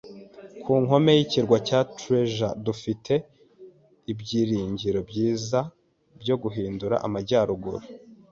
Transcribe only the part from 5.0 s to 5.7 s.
byiza